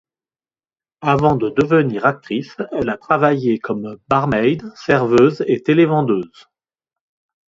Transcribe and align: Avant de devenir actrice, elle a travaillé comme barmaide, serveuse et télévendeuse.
Avant 1.03 1.35
de 1.35 1.49
devenir 1.51 2.07
actrice, 2.07 2.57
elle 2.71 2.89
a 2.89 2.97
travaillé 2.97 3.59
comme 3.59 3.99
barmaide, 4.07 4.63
serveuse 4.73 5.45
et 5.47 5.61
télévendeuse. 5.61 6.47